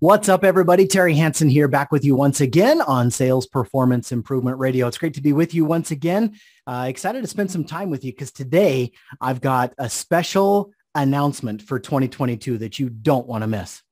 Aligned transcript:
What's 0.00 0.28
up, 0.28 0.44
everybody? 0.44 0.86
Terry 0.86 1.16
Hansen 1.16 1.48
here, 1.48 1.66
back 1.66 1.90
with 1.90 2.04
you 2.04 2.14
once 2.14 2.40
again 2.40 2.80
on 2.80 3.10
Sales 3.10 3.48
Performance 3.48 4.12
Improvement 4.12 4.56
Radio. 4.56 4.86
It's 4.86 4.96
great 4.96 5.14
to 5.14 5.20
be 5.20 5.32
with 5.32 5.54
you 5.54 5.64
once 5.64 5.90
again. 5.90 6.38
Uh, 6.68 6.86
excited 6.88 7.20
to 7.22 7.26
spend 7.26 7.50
some 7.50 7.64
time 7.64 7.90
with 7.90 8.04
you 8.04 8.12
because 8.12 8.30
today 8.30 8.92
I've 9.20 9.40
got 9.40 9.74
a 9.76 9.90
special 9.90 10.70
announcement 10.94 11.62
for 11.62 11.80
2022 11.80 12.58
that 12.58 12.78
you 12.78 12.90
don't 12.90 13.26
want 13.26 13.42
to 13.42 13.48
miss. 13.48 13.82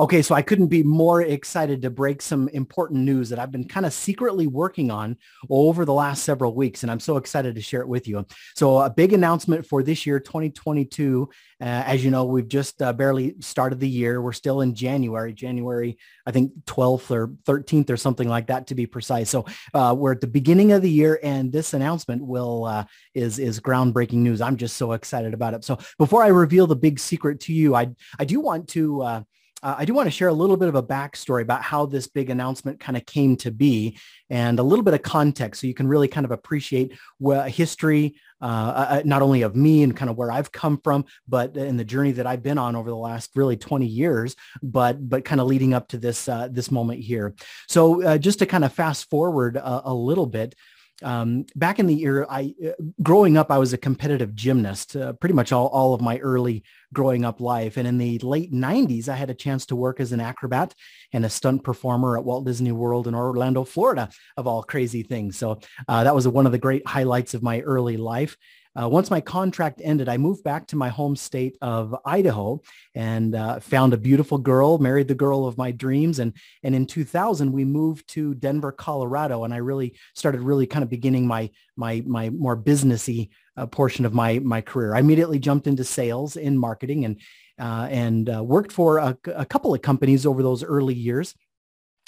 Okay, 0.00 0.22
so 0.22 0.34
I 0.34 0.40
couldn't 0.40 0.68
be 0.68 0.82
more 0.82 1.20
excited 1.20 1.82
to 1.82 1.90
break 1.90 2.22
some 2.22 2.48
important 2.48 3.00
news 3.00 3.28
that 3.28 3.38
I've 3.38 3.50
been 3.50 3.68
kind 3.68 3.84
of 3.84 3.92
secretly 3.92 4.46
working 4.46 4.90
on 4.90 5.18
over 5.50 5.84
the 5.84 5.92
last 5.92 6.24
several 6.24 6.54
weeks, 6.54 6.82
and 6.82 6.90
I'm 6.90 7.00
so 7.00 7.18
excited 7.18 7.54
to 7.54 7.60
share 7.60 7.82
it 7.82 7.86
with 7.86 8.08
you. 8.08 8.24
So 8.56 8.78
a 8.78 8.88
big 8.88 9.12
announcement 9.12 9.66
for 9.66 9.82
this 9.82 10.06
year, 10.06 10.18
2022. 10.18 11.28
Uh, 11.60 11.64
as 11.64 12.02
you 12.02 12.10
know, 12.10 12.24
we've 12.24 12.48
just 12.48 12.80
uh, 12.80 12.94
barely 12.94 13.34
started 13.40 13.78
the 13.78 13.90
year. 13.90 14.22
We're 14.22 14.32
still 14.32 14.62
in 14.62 14.74
January, 14.74 15.34
January, 15.34 15.98
I 16.24 16.30
think 16.30 16.52
12th 16.64 17.10
or 17.10 17.28
13th 17.44 17.90
or 17.90 17.98
something 17.98 18.26
like 18.26 18.46
that 18.46 18.68
to 18.68 18.74
be 18.74 18.86
precise. 18.86 19.28
So 19.28 19.44
uh, 19.74 19.94
we're 19.94 20.12
at 20.12 20.22
the 20.22 20.26
beginning 20.26 20.72
of 20.72 20.80
the 20.80 20.90
year, 20.90 21.20
and 21.22 21.52
this 21.52 21.74
announcement 21.74 22.24
will 22.24 22.64
uh, 22.64 22.84
is 23.12 23.38
is 23.38 23.60
groundbreaking 23.60 24.14
news. 24.14 24.40
I'm 24.40 24.56
just 24.56 24.78
so 24.78 24.92
excited 24.92 25.34
about 25.34 25.52
it. 25.52 25.62
So 25.62 25.78
before 25.98 26.22
I 26.22 26.28
reveal 26.28 26.66
the 26.66 26.74
big 26.74 26.98
secret 26.98 27.40
to 27.40 27.52
you, 27.52 27.74
I 27.74 27.88
I 28.18 28.24
do 28.24 28.40
want 28.40 28.66
to 28.68 29.24
uh, 29.62 29.74
I 29.78 29.84
do 29.84 29.94
want 29.94 30.06
to 30.06 30.10
share 30.10 30.28
a 30.28 30.32
little 30.32 30.56
bit 30.56 30.68
of 30.68 30.74
a 30.74 30.82
backstory 30.82 31.42
about 31.42 31.62
how 31.62 31.86
this 31.86 32.06
big 32.06 32.30
announcement 32.30 32.80
kind 32.80 32.96
of 32.96 33.04
came 33.04 33.36
to 33.38 33.50
be 33.50 33.98
and 34.30 34.58
a 34.58 34.62
little 34.62 34.84
bit 34.84 34.94
of 34.94 35.02
context 35.02 35.60
so 35.60 35.66
you 35.66 35.74
can 35.74 35.88
really 35.88 36.08
kind 36.08 36.24
of 36.24 36.30
appreciate 36.30 36.92
what 37.18 37.50
history, 37.50 38.16
uh, 38.40 38.44
uh, 38.44 38.86
uh, 38.90 39.02
not 39.04 39.22
only 39.22 39.42
of 39.42 39.54
me 39.54 39.82
and 39.82 39.96
kind 39.96 40.10
of 40.10 40.16
where 40.16 40.32
I've 40.32 40.50
come 40.50 40.78
from, 40.82 41.04
but 41.28 41.56
in 41.56 41.76
the 41.76 41.84
journey 41.84 42.12
that 42.12 42.26
I've 42.26 42.42
been 42.42 42.58
on 42.58 42.74
over 42.74 42.88
the 42.88 42.96
last 42.96 43.30
really 43.34 43.56
20 43.56 43.86
years, 43.86 44.34
but 44.62 45.08
but 45.08 45.24
kind 45.24 45.40
of 45.40 45.46
leading 45.46 45.74
up 45.74 45.88
to 45.88 45.98
this 45.98 46.28
uh, 46.28 46.48
this 46.50 46.70
moment 46.70 47.00
here. 47.00 47.34
So 47.68 48.02
uh, 48.02 48.18
just 48.18 48.38
to 48.38 48.46
kind 48.46 48.64
of 48.64 48.72
fast 48.72 49.10
forward 49.10 49.58
a 49.62 49.92
little 49.92 50.26
bit, 50.26 50.54
um, 51.02 51.46
back 51.56 51.78
in 51.78 51.86
the 51.86 52.02
era, 52.02 52.26
I 52.28 52.54
uh, 52.64 52.70
growing 53.02 53.36
up, 53.36 53.50
I 53.50 53.58
was 53.58 53.72
a 53.72 53.78
competitive 53.78 54.34
gymnast, 54.34 54.96
uh, 54.96 55.12
pretty 55.14 55.34
much 55.34 55.52
all, 55.52 55.68
all 55.68 55.94
of 55.94 56.00
my 56.00 56.18
early 56.18 56.64
growing 56.92 57.24
up 57.24 57.40
life. 57.40 57.76
And 57.76 57.86
in 57.86 57.98
the 57.98 58.18
late 58.18 58.52
90s, 58.52 59.08
I 59.08 59.16
had 59.16 59.30
a 59.30 59.34
chance 59.34 59.66
to 59.66 59.76
work 59.76 60.00
as 60.00 60.12
an 60.12 60.20
acrobat 60.20 60.74
and 61.12 61.24
a 61.24 61.30
stunt 61.30 61.64
performer 61.64 62.18
at 62.18 62.24
Walt 62.24 62.44
Disney 62.44 62.72
World 62.72 63.06
in 63.06 63.14
Orlando, 63.14 63.64
Florida, 63.64 64.10
of 64.36 64.46
all 64.46 64.62
crazy 64.62 65.02
things. 65.02 65.36
So 65.38 65.60
uh, 65.88 66.04
that 66.04 66.14
was 66.14 66.26
one 66.28 66.46
of 66.46 66.52
the 66.52 66.58
great 66.58 66.86
highlights 66.86 67.34
of 67.34 67.42
my 67.42 67.60
early 67.60 67.96
life. 67.96 68.36
Uh, 68.78 68.88
once 68.88 69.10
my 69.10 69.20
contract 69.20 69.80
ended, 69.82 70.08
I 70.08 70.16
moved 70.16 70.44
back 70.44 70.68
to 70.68 70.76
my 70.76 70.88
home 70.88 71.16
state 71.16 71.56
of 71.60 71.94
Idaho 72.04 72.60
and 72.94 73.34
uh, 73.34 73.58
found 73.58 73.92
a 73.92 73.98
beautiful 73.98 74.38
girl, 74.38 74.78
married 74.78 75.08
the 75.08 75.14
girl 75.14 75.46
of 75.46 75.58
my 75.58 75.72
dreams. 75.72 76.20
And, 76.20 76.32
and 76.62 76.74
in 76.74 76.86
2000, 76.86 77.50
we 77.50 77.64
moved 77.64 78.08
to 78.10 78.34
Denver, 78.34 78.70
Colorado. 78.70 79.44
And 79.44 79.52
I 79.52 79.56
really 79.56 79.96
started 80.14 80.40
really 80.40 80.66
kind 80.66 80.84
of 80.84 80.90
beginning 80.90 81.26
my, 81.26 81.50
my, 81.76 82.02
my 82.06 82.30
more 82.30 82.56
businessy 82.56 83.30
uh, 83.56 83.66
portion 83.66 84.06
of 84.06 84.14
my, 84.14 84.38
my 84.38 84.60
career. 84.60 84.94
I 84.94 85.00
immediately 85.00 85.40
jumped 85.40 85.66
into 85.66 85.84
sales 85.84 86.36
in 86.36 86.56
marketing 86.56 87.04
and, 87.04 87.20
uh, 87.58 87.88
and 87.90 88.30
uh, 88.32 88.42
worked 88.42 88.70
for 88.70 88.98
a, 88.98 89.18
a 89.34 89.44
couple 89.44 89.74
of 89.74 89.82
companies 89.82 90.24
over 90.24 90.42
those 90.42 90.62
early 90.62 90.94
years 90.94 91.34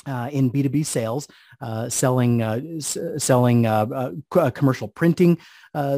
uh, 0.06 0.28
in 0.32 0.50
B2B 0.50 0.84
sales, 0.86 1.28
selling 1.88 2.42
uh, 2.42 2.60
s- 2.76 2.98
selling 3.18 3.66
uh, 3.66 3.86
uh, 3.94 4.10
uh, 4.38 4.50
commercial 4.50 4.88
printing 4.88 5.38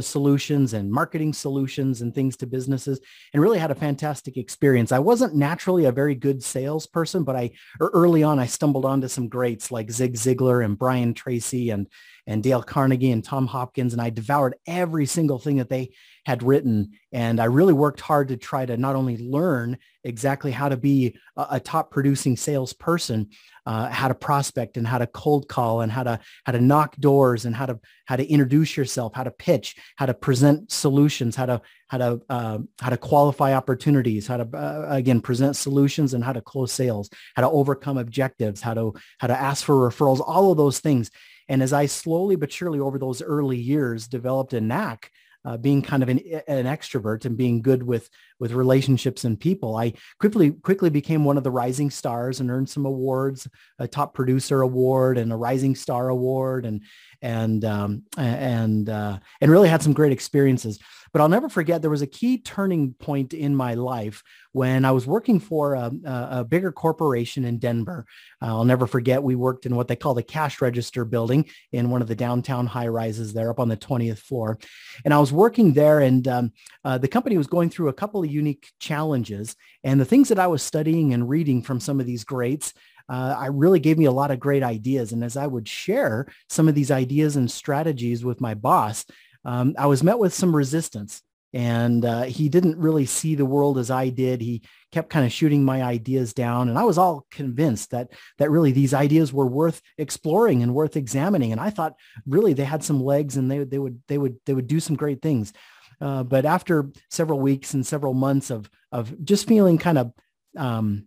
solutions 0.00 0.72
and 0.72 0.90
marketing 0.90 1.32
solutions 1.32 2.00
and 2.00 2.14
things 2.14 2.36
to 2.36 2.46
businesses, 2.46 3.00
and 3.32 3.42
really 3.42 3.58
had 3.58 3.70
a 3.72 3.74
fantastic 3.74 4.36
experience. 4.36 4.92
I 4.92 5.00
wasn't 5.00 5.34
naturally 5.34 5.86
a 5.86 5.92
very 5.92 6.14
good 6.14 6.44
salesperson, 6.44 7.24
but 7.24 7.34
I 7.34 7.50
early 7.80 8.22
on 8.22 8.38
I 8.38 8.46
stumbled 8.46 8.84
onto 8.84 9.08
some 9.08 9.28
greats 9.28 9.70
like 9.70 9.90
Zig 9.90 10.14
Ziglar 10.14 10.64
and 10.64 10.78
Brian 10.78 11.14
Tracy 11.14 11.70
and 11.70 11.88
and 12.26 12.42
Dale 12.42 12.62
Carnegie 12.62 13.10
and 13.10 13.22
Tom 13.22 13.46
Hopkins, 13.46 13.92
and 13.92 14.00
I 14.00 14.10
devoured 14.10 14.54
every 14.66 15.06
single 15.06 15.38
thing 15.38 15.56
that 15.56 15.68
they 15.68 15.90
had 16.24 16.42
written. 16.42 16.92
And 17.12 17.38
I 17.38 17.44
really 17.44 17.74
worked 17.74 18.00
hard 18.00 18.28
to 18.28 18.36
try 18.36 18.64
to 18.64 18.76
not 18.76 18.96
only 18.96 19.18
learn 19.18 19.76
exactly 20.04 20.50
how 20.50 20.68
to 20.70 20.76
be 20.76 21.18
a, 21.36 21.46
a 21.52 21.60
top 21.60 21.90
producing 21.90 22.36
salesperson, 22.36 23.30
uh, 23.66 23.88
how 23.90 24.08
to 24.08 24.14
prospect 24.14 24.76
and 24.76 24.86
how 24.86 24.98
to 24.98 25.06
cold 25.06 25.48
call 25.54 25.80
and 25.82 25.92
how 25.92 26.02
to 26.02 26.18
how 26.44 26.52
to 26.52 26.60
knock 26.60 26.96
doors 26.96 27.44
and 27.44 27.54
how 27.54 27.66
to 27.66 27.78
how 28.06 28.16
to 28.16 28.26
introduce 28.26 28.76
yourself, 28.76 29.14
how 29.14 29.24
to 29.24 29.30
pitch, 29.30 29.76
how 29.96 30.06
to 30.06 30.14
present 30.14 30.72
solutions, 30.72 31.36
how 31.36 31.46
to 31.46 31.60
how 31.88 31.98
to 31.98 32.20
uh, 32.28 32.58
how 32.80 32.90
to 32.90 32.96
qualify 32.96 33.54
opportunities, 33.54 34.26
how 34.26 34.38
to 34.38 34.48
uh, 34.56 34.86
again 34.90 35.20
present 35.20 35.56
solutions 35.56 36.14
and 36.14 36.24
how 36.24 36.32
to 36.32 36.40
close 36.40 36.72
sales, 36.72 37.08
how 37.36 37.42
to 37.42 37.50
overcome 37.50 37.98
objectives, 37.98 38.60
how 38.60 38.74
to 38.74 38.92
how 39.18 39.28
to 39.28 39.38
ask 39.48 39.64
for 39.64 39.76
referrals, 39.88 40.22
all 40.26 40.50
of 40.50 40.56
those 40.56 40.80
things. 40.80 41.10
And 41.48 41.62
as 41.62 41.72
I 41.72 41.86
slowly 41.86 42.36
but 42.36 42.52
surely 42.52 42.80
over 42.80 42.98
those 42.98 43.22
early 43.22 43.58
years 43.58 44.08
developed 44.08 44.54
a 44.54 44.60
knack 44.60 45.10
uh, 45.44 45.56
being 45.56 45.82
kind 45.82 46.02
of 46.02 46.08
an, 46.08 46.18
an 46.48 46.64
extrovert 46.64 47.24
and 47.24 47.36
being 47.36 47.62
good 47.62 47.82
with 47.82 48.08
with 48.40 48.52
relationships 48.52 49.24
and 49.24 49.38
people, 49.38 49.76
I 49.76 49.94
quickly 50.18 50.50
quickly 50.50 50.90
became 50.90 51.24
one 51.24 51.36
of 51.36 51.44
the 51.44 51.50
rising 51.50 51.90
stars 51.90 52.40
and 52.40 52.50
earned 52.50 52.68
some 52.68 52.86
awards, 52.86 53.48
a 53.78 53.86
top 53.86 54.14
producer 54.14 54.62
award 54.62 55.18
and 55.18 55.32
a 55.32 55.36
rising 55.36 55.74
star 55.74 56.08
award, 56.08 56.66
and 56.66 56.82
and 57.22 57.64
um, 57.64 58.02
and 58.16 58.88
uh, 58.88 59.18
and 59.40 59.50
really 59.50 59.68
had 59.68 59.82
some 59.82 59.92
great 59.92 60.12
experiences. 60.12 60.78
But 61.14 61.22
I'll 61.22 61.28
never 61.28 61.48
forget 61.48 61.80
there 61.80 61.92
was 61.92 62.02
a 62.02 62.08
key 62.08 62.38
turning 62.38 62.92
point 62.94 63.34
in 63.34 63.54
my 63.54 63.74
life 63.74 64.24
when 64.50 64.84
I 64.84 64.90
was 64.90 65.06
working 65.06 65.38
for 65.38 65.74
a, 65.74 65.92
a 66.04 66.44
bigger 66.44 66.72
corporation 66.72 67.44
in 67.44 67.58
Denver. 67.58 68.04
Uh, 68.42 68.46
I'll 68.46 68.64
never 68.64 68.88
forget 68.88 69.22
we 69.22 69.36
worked 69.36 69.64
in 69.64 69.76
what 69.76 69.86
they 69.86 69.94
call 69.94 70.14
the 70.14 70.24
cash 70.24 70.60
register 70.60 71.04
building 71.04 71.48
in 71.70 71.90
one 71.90 72.02
of 72.02 72.08
the 72.08 72.16
downtown 72.16 72.66
high 72.66 72.88
rises 72.88 73.32
there 73.32 73.48
up 73.48 73.60
on 73.60 73.68
the 73.68 73.76
20th 73.76 74.18
floor. 74.18 74.58
And 75.04 75.14
I 75.14 75.20
was 75.20 75.32
working 75.32 75.72
there 75.72 76.00
and 76.00 76.26
um, 76.26 76.52
uh, 76.84 76.98
the 76.98 77.06
company 77.06 77.38
was 77.38 77.46
going 77.46 77.70
through 77.70 77.90
a 77.90 77.94
couple 77.94 78.24
of 78.24 78.30
unique 78.30 78.72
challenges. 78.80 79.54
And 79.84 80.00
the 80.00 80.04
things 80.04 80.30
that 80.30 80.40
I 80.40 80.48
was 80.48 80.64
studying 80.64 81.14
and 81.14 81.28
reading 81.28 81.62
from 81.62 81.78
some 81.78 82.00
of 82.00 82.06
these 82.06 82.24
greats 82.24 82.74
uh, 83.08 83.36
I 83.38 83.46
really 83.46 83.80
gave 83.80 83.98
me 83.98 84.06
a 84.06 84.12
lot 84.12 84.30
of 84.30 84.40
great 84.40 84.62
ideas. 84.62 85.12
And 85.12 85.22
as 85.22 85.36
I 85.36 85.46
would 85.46 85.68
share 85.68 86.26
some 86.48 86.68
of 86.68 86.74
these 86.74 86.90
ideas 86.90 87.36
and 87.36 87.50
strategies 87.50 88.24
with 88.24 88.40
my 88.40 88.54
boss, 88.54 89.04
um, 89.44 89.74
I 89.78 89.86
was 89.86 90.02
met 90.02 90.18
with 90.18 90.34
some 90.34 90.54
resistance 90.54 91.22
and 91.54 92.04
uh, 92.04 92.22
he 92.22 92.48
didn't 92.48 92.76
really 92.78 93.06
see 93.06 93.36
the 93.36 93.46
world 93.46 93.78
as 93.78 93.88
I 93.88 94.08
did. 94.08 94.40
He 94.40 94.62
kept 94.90 95.08
kind 95.08 95.24
of 95.24 95.32
shooting 95.32 95.64
my 95.64 95.84
ideas 95.84 96.34
down, 96.34 96.68
and 96.68 96.76
I 96.76 96.82
was 96.82 96.98
all 96.98 97.26
convinced 97.30 97.92
that 97.92 98.10
that 98.38 98.50
really 98.50 98.72
these 98.72 98.92
ideas 98.92 99.32
were 99.32 99.46
worth 99.46 99.80
exploring 99.96 100.64
and 100.64 100.74
worth 100.74 100.96
examining. 100.96 101.52
And 101.52 101.60
I 101.60 101.70
thought 101.70 101.94
really 102.26 102.54
they 102.54 102.64
had 102.64 102.82
some 102.82 103.00
legs, 103.00 103.36
and 103.36 103.48
they 103.48 103.62
they 103.62 103.78
would 103.78 104.02
they 104.08 104.18
would 104.18 104.36
they 104.46 104.52
would 104.52 104.66
do 104.66 104.80
some 104.80 104.96
great 104.96 105.22
things. 105.22 105.52
Uh, 106.00 106.24
but 106.24 106.44
after 106.44 106.90
several 107.08 107.38
weeks 107.38 107.72
and 107.72 107.86
several 107.86 108.14
months 108.14 108.50
of 108.50 108.68
of 108.90 109.24
just 109.24 109.46
feeling 109.46 109.78
kind 109.78 109.98
of 109.98 110.12
um, 110.56 111.06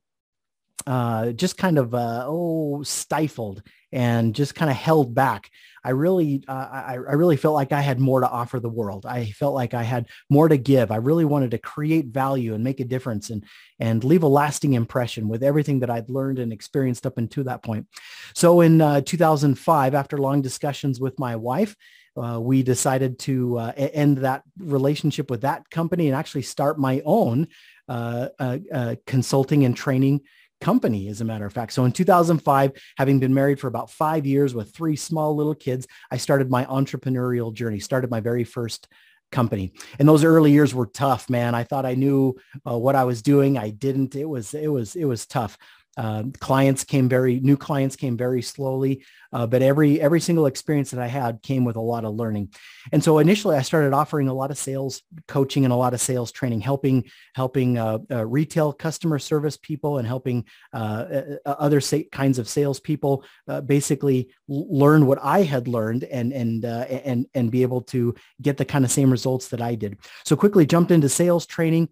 uh, 0.85 1.31
just 1.33 1.57
kind 1.57 1.77
of 1.77 1.93
uh, 1.93 2.23
oh 2.25 2.83
stifled 2.83 3.61
and 3.91 4.35
just 4.35 4.55
kind 4.55 4.69
of 4.69 4.77
held 4.77 5.13
back. 5.13 5.49
I 5.83 5.91
really, 5.91 6.43
uh, 6.47 6.67
I, 6.69 6.93
I 6.93 7.13
really 7.13 7.37
felt 7.37 7.53
like 7.53 7.71
I 7.71 7.79
had 7.79 7.99
more 7.99 8.19
to 8.19 8.29
offer 8.29 8.59
the 8.59 8.69
world. 8.69 9.05
I 9.05 9.27
felt 9.31 9.53
like 9.53 9.73
I 9.73 9.83
had 9.83 10.07
more 10.29 10.49
to 10.49 10.57
give. 10.57 10.91
I 10.91 10.97
really 10.97 11.23
wanted 11.23 11.51
to 11.51 11.57
create 11.57 12.07
value 12.07 12.53
and 12.53 12.63
make 12.63 12.81
a 12.81 12.85
difference 12.85 13.29
and 13.29 13.45
and 13.79 14.03
leave 14.03 14.23
a 14.23 14.27
lasting 14.27 14.73
impression 14.73 15.29
with 15.29 15.43
everything 15.43 15.79
that 15.79 15.89
I'd 15.89 16.09
learned 16.09 16.39
and 16.39 16.51
experienced 16.51 17.05
up 17.05 17.17
until 17.17 17.45
that 17.45 17.63
point. 17.63 17.87
So 18.33 18.61
in 18.61 18.81
uh, 18.81 19.01
2005, 19.01 19.95
after 19.95 20.17
long 20.17 20.41
discussions 20.41 20.99
with 20.99 21.17
my 21.19 21.35
wife, 21.35 21.75
uh, 22.17 22.39
we 22.41 22.63
decided 22.63 23.19
to 23.19 23.57
uh, 23.57 23.71
end 23.77 24.17
that 24.19 24.43
relationship 24.57 25.29
with 25.29 25.41
that 25.41 25.69
company 25.69 26.07
and 26.07 26.15
actually 26.15 26.41
start 26.41 26.79
my 26.79 27.01
own 27.05 27.47
uh, 27.87 28.27
uh, 28.39 28.57
uh 28.73 28.95
consulting 29.05 29.63
and 29.63 29.77
training 29.77 30.19
company, 30.61 31.07
as 31.07 31.21
a 31.21 31.25
matter 31.25 31.45
of 31.45 31.53
fact. 31.53 31.73
So 31.73 31.85
in 31.85 31.91
2005, 31.91 32.71
having 32.97 33.19
been 33.19 33.33
married 33.33 33.59
for 33.59 33.67
about 33.67 33.91
five 33.91 34.25
years 34.25 34.53
with 34.53 34.73
three 34.73 34.95
small 34.95 35.35
little 35.35 35.55
kids, 35.55 35.87
I 36.11 36.17
started 36.17 36.49
my 36.49 36.65
entrepreneurial 36.65 37.53
journey, 37.53 37.79
started 37.79 38.09
my 38.09 38.19
very 38.19 38.43
first 38.43 38.87
company. 39.31 39.73
And 39.99 40.07
those 40.07 40.23
early 40.23 40.51
years 40.51 40.73
were 40.73 40.87
tough, 40.87 41.29
man. 41.29 41.53
I 41.53 41.63
thought 41.63 41.85
I 41.85 41.95
knew 41.95 42.35
uh, 42.65 42.77
what 42.77 42.95
I 42.95 43.03
was 43.03 43.21
doing. 43.21 43.57
I 43.57 43.69
didn't. 43.69 44.15
It 44.15 44.25
was, 44.25 44.53
it 44.53 44.71
was, 44.71 44.95
it 44.95 45.05
was 45.05 45.25
tough. 45.25 45.57
Uh, 45.97 46.23
clients 46.39 46.83
came 46.83 47.09
very 47.09 47.39
new 47.39 47.57
clients 47.57 47.95
came 47.95 48.15
very 48.15 48.41
slowly, 48.41 49.03
uh, 49.33 49.47
but 49.47 49.61
every 49.61 49.99
every 49.99 50.21
single 50.21 50.45
experience 50.45 50.91
that 50.91 51.01
I 51.01 51.07
had 51.07 51.41
came 51.41 51.65
with 51.65 51.75
a 51.75 51.81
lot 51.81 52.05
of 52.05 52.15
learning. 52.15 52.53
And 52.91 53.03
so 53.03 53.17
initially, 53.17 53.57
I 53.57 53.63
started 53.63 53.93
offering 53.93 54.27
a 54.27 54.33
lot 54.33 54.51
of 54.51 54.57
sales 54.57 55.01
coaching 55.27 55.65
and 55.65 55.73
a 55.73 55.77
lot 55.77 55.93
of 55.93 55.99
sales 55.99 56.31
training, 56.31 56.61
helping 56.61 57.05
helping 57.35 57.77
uh, 57.77 57.97
uh 58.09 58.25
retail 58.25 58.71
customer 58.71 59.19
service 59.19 59.57
people 59.57 59.97
and 59.97 60.07
helping 60.07 60.45
uh, 60.73 61.05
uh, 61.45 61.55
other 61.59 61.81
sa- 61.81 61.97
kinds 62.11 62.39
of 62.39 62.47
sales 62.47 62.77
salespeople 62.77 63.23
basically 63.65 64.29
learn 64.47 65.05
what 65.05 65.19
I 65.21 65.43
had 65.43 65.67
learned 65.67 66.03
and 66.03 66.33
and 66.33 66.65
and 66.65 67.25
and 67.33 67.51
be 67.51 67.61
able 67.61 67.81
to 67.93 68.15
get 68.41 68.57
the 68.57 68.65
kind 68.65 68.85
of 68.85 68.91
same 68.91 69.11
results 69.11 69.49
that 69.49 69.61
I 69.61 69.75
did. 69.75 69.97
So 70.25 70.35
quickly 70.35 70.65
jumped 70.65 70.91
into 70.91 71.09
sales 71.09 71.45
training 71.45 71.89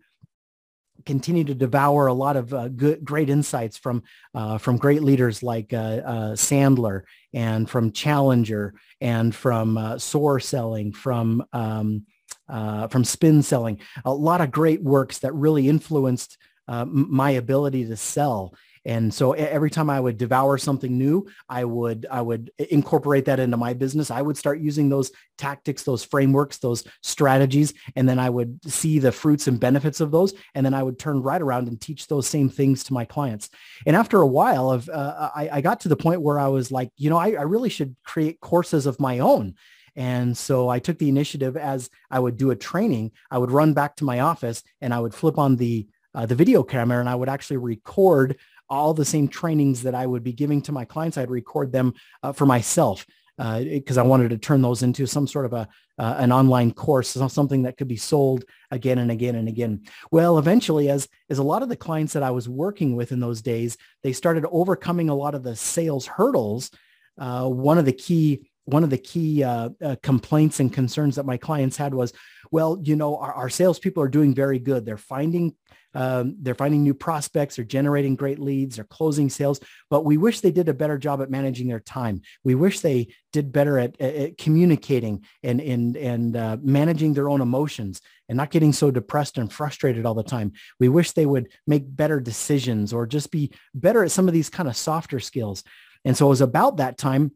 continue 1.05 1.43
to 1.43 1.53
devour 1.53 2.07
a 2.07 2.13
lot 2.13 2.35
of 2.35 2.53
uh, 2.53 2.67
good, 2.69 3.03
great 3.03 3.29
insights 3.29 3.77
from 3.77 4.03
uh, 4.33 4.57
from 4.57 4.77
great 4.77 5.03
leaders 5.03 5.43
like 5.43 5.73
uh, 5.73 6.01
uh 6.05 6.31
Sandler 6.35 7.03
and 7.33 7.69
from 7.69 7.91
Challenger 7.91 8.73
and 9.01 9.33
from 9.33 9.77
uh, 9.77 9.97
SOAR 9.97 10.39
selling, 10.39 10.91
from 10.91 11.43
um, 11.53 12.05
from 12.47 13.03
spin 13.03 13.41
selling. 13.41 13.79
A 14.03 14.13
lot 14.13 14.41
of 14.41 14.51
great 14.51 14.81
works 14.81 15.19
that 15.19 15.33
really 15.33 15.69
influenced 15.69 16.37
my 16.67 17.31
ability 17.31 17.85
to 17.85 17.97
sell 17.97 18.55
and 18.85 19.13
so 19.13 19.33
every 19.33 19.71
time 19.71 19.89
I 19.89 19.99
would 19.99 20.17
devour 20.17 20.57
something 20.57 20.95
new, 20.97 21.27
I 21.49 21.65
would 21.65 22.05
I 22.09 22.21
would 22.21 22.51
incorporate 22.69 23.25
that 23.25 23.39
into 23.39 23.57
my 23.57 23.73
business. 23.73 24.11
I 24.11 24.21
would 24.21 24.37
start 24.37 24.59
using 24.59 24.89
those 24.89 25.11
tactics, 25.37 25.83
those 25.83 26.03
frameworks, 26.03 26.57
those 26.57 26.83
strategies, 27.01 27.73
and 27.95 28.07
then 28.07 28.19
I 28.19 28.29
would 28.29 28.59
see 28.71 28.99
the 28.99 29.11
fruits 29.11 29.47
and 29.47 29.59
benefits 29.59 30.01
of 30.01 30.11
those, 30.11 30.33
and 30.53 30.65
then 30.65 30.73
I 30.73 30.83
would 30.83 30.99
turn 30.99 31.21
right 31.21 31.41
around 31.41 31.67
and 31.67 31.81
teach 31.81 32.07
those 32.07 32.27
same 32.27 32.49
things 32.49 32.83
to 32.85 32.93
my 32.93 33.05
clients. 33.05 33.49
And 33.87 33.95
after 33.95 34.21
a 34.21 34.27
while 34.27 34.69
of 34.69 34.87
uh, 34.87 35.31
I, 35.35 35.49
I, 35.53 35.61
got 35.61 35.79
to 35.81 35.89
the 35.89 35.95
point 35.95 36.21
where 36.21 36.39
I 36.39 36.47
was 36.47 36.71
like, 36.71 36.91
you 36.97 37.09
know, 37.09 37.17
I, 37.17 37.31
I 37.31 37.43
really 37.43 37.69
should 37.69 37.95
create 38.03 38.39
courses 38.39 38.85
of 38.85 38.99
my 38.99 39.19
own. 39.19 39.55
And 39.95 40.37
so 40.37 40.69
I 40.69 40.79
took 40.79 40.99
the 40.99 41.09
initiative 41.09 41.57
as 41.57 41.89
I 42.11 42.19
would 42.19 42.37
do 42.37 42.51
a 42.51 42.55
training, 42.55 43.11
I 43.31 43.37
would 43.37 43.51
run 43.51 43.73
back 43.73 43.95
to 43.97 44.03
my 44.03 44.19
office 44.19 44.61
and 44.81 44.93
I 44.93 44.99
would 44.99 45.13
flip 45.13 45.37
on 45.37 45.55
the 45.55 45.87
uh, 46.13 46.25
the 46.25 46.35
video 46.35 46.63
camera 46.63 46.99
and 47.01 47.09
I 47.09 47.15
would 47.15 47.27
actually 47.27 47.57
record 47.57 48.37
all 48.69 48.93
the 48.93 49.05
same 49.05 49.27
trainings 49.27 49.83
that 49.83 49.95
I 49.95 50.05
would 50.05 50.23
be 50.23 50.33
giving 50.33 50.61
to 50.63 50.71
my 50.71 50.85
clients. 50.85 51.17
I'd 51.17 51.29
record 51.29 51.71
them 51.71 51.93
uh, 52.23 52.31
for 52.31 52.45
myself 52.45 53.05
because 53.37 53.97
uh, 53.97 54.01
I 54.01 54.03
wanted 54.03 54.29
to 54.29 54.37
turn 54.37 54.61
those 54.61 54.81
into 54.81 55.05
some 55.05 55.27
sort 55.27 55.45
of 55.45 55.53
a 55.53 55.67
uh, 55.97 56.15
an 56.17 56.31
online 56.31 56.73
course, 56.73 57.09
something 57.09 57.63
that 57.63 57.77
could 57.77 57.87
be 57.87 57.95
sold 57.95 58.43
again 58.69 58.97
and 58.97 59.11
again 59.11 59.35
and 59.35 59.47
again. 59.47 59.81
Well, 60.11 60.37
eventually, 60.37 60.89
as 60.89 61.07
as 61.29 61.37
a 61.37 61.43
lot 61.43 61.63
of 61.63 61.69
the 61.69 61.77
clients 61.77 62.13
that 62.13 62.23
I 62.23 62.31
was 62.31 62.49
working 62.49 62.95
with 62.95 63.11
in 63.11 63.19
those 63.19 63.41
days, 63.41 63.77
they 64.03 64.13
started 64.13 64.45
overcoming 64.51 65.09
a 65.09 65.15
lot 65.15 65.35
of 65.35 65.43
the 65.43 65.55
sales 65.55 66.05
hurdles. 66.05 66.71
Uh, 67.17 67.47
one 67.47 67.77
of 67.77 67.85
the 67.85 67.93
key 67.93 68.49
one 68.65 68.83
of 68.83 68.89
the 68.89 68.97
key 68.97 69.43
uh, 69.43 69.69
uh, 69.83 69.95
complaints 70.03 70.59
and 70.59 70.73
concerns 70.73 71.15
that 71.15 71.25
my 71.25 71.37
clients 71.37 71.77
had 71.77 71.93
was, 71.93 72.13
well, 72.51 72.79
you 72.81 72.95
know, 72.95 73.17
our, 73.17 73.33
our 73.33 73.49
salespeople 73.49 74.03
are 74.03 74.09
doing 74.09 74.33
very 74.33 74.59
good. 74.59 74.85
They're 74.85 74.97
finding 74.97 75.55
um, 75.95 76.35
they're 76.41 76.55
finding 76.55 76.83
new 76.83 76.93
prospects, 76.93 77.55
they're 77.55 77.63
generating 77.63 78.17
great 78.17 78.37
leads, 78.37 78.75
they're 78.75 78.83
closing 78.83 79.29
sales, 79.29 79.61
but 79.89 80.03
we 80.03 80.17
wish 80.17 80.41
they 80.41 80.51
did 80.51 80.67
a 80.67 80.73
better 80.73 80.97
job 80.97 81.21
at 81.21 81.31
managing 81.31 81.69
their 81.69 81.79
time. 81.79 82.21
We 82.43 82.53
wish 82.53 82.81
they 82.81 83.07
did 83.31 83.53
better 83.53 83.79
at, 83.79 83.99
at 84.01 84.37
communicating 84.37 85.23
and 85.41 85.61
and 85.61 85.95
and 85.95 86.35
uh, 86.35 86.57
managing 86.61 87.13
their 87.13 87.29
own 87.29 87.39
emotions 87.39 88.01
and 88.27 88.35
not 88.35 88.51
getting 88.51 88.73
so 88.73 88.91
depressed 88.91 89.37
and 89.37 89.51
frustrated 89.51 90.05
all 90.05 90.15
the 90.15 90.23
time. 90.23 90.51
We 90.81 90.89
wish 90.89 91.11
they 91.11 91.25
would 91.25 91.47
make 91.65 91.83
better 91.87 92.19
decisions 92.19 92.91
or 92.91 93.07
just 93.07 93.31
be 93.31 93.53
better 93.73 94.03
at 94.03 94.11
some 94.11 94.27
of 94.27 94.33
these 94.33 94.49
kind 94.49 94.67
of 94.67 94.75
softer 94.75 95.21
skills. 95.21 95.63
And 96.03 96.17
so 96.17 96.25
it 96.25 96.29
was 96.29 96.41
about 96.41 96.77
that 96.77 96.97
time 96.97 97.31